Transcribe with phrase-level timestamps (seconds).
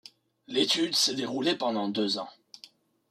[0.47, 2.31] L'étude s'est déroulée pendant deux ans.